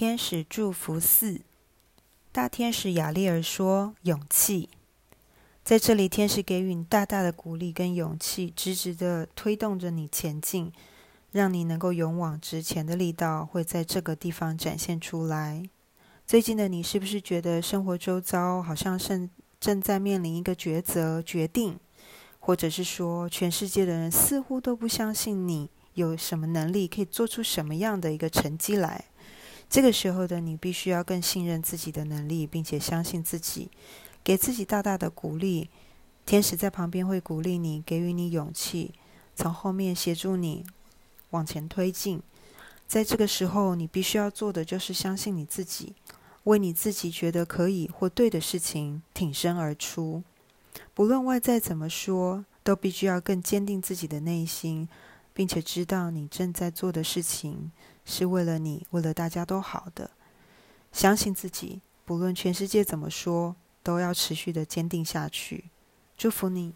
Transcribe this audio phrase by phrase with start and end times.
[0.00, 1.42] 天使祝福四，
[2.32, 4.70] 大天使雅利尔说：“勇气，
[5.62, 10.72] 在这里，天使给予你大大的鼓励跟勇气，直直的推动着你前进，
[11.32, 15.62] 让你能够勇往直前的力道会在这个地方展现出来。
[16.26, 19.28] 最近的你，是不是觉得生活周遭好像正
[19.60, 21.78] 正在面临一个抉择、决定，
[22.38, 29.04] 或者是说，全世界的人似乎都不相信你有什么能力可以做出什么样的一个成绩来？”
[29.70, 33.70] 这个时候的你，必须要更信任自己的能力，并且相信自己，
[34.24, 35.70] 给自己大大的鼓励。
[36.26, 38.92] 天使在旁边会鼓励你，给予你勇气，
[39.36, 40.66] 从后面协助你
[41.30, 42.20] 往前推进。
[42.88, 45.94] 在这个时候，你必须要做的就是相信你自己，
[46.44, 50.24] 为你自己觉得可以或对的事情挺身而出。
[50.94, 54.88] 不论外在怎么说，都必须要更坚定自己的内心。
[55.40, 57.72] 并且知道你正在做的事情
[58.04, 60.10] 是为了你，为了大家都好的。
[60.92, 65.70] 相信自己，不论全世界怎么说，都要持续的坚定下去。
[66.14, 66.74] 祝福你。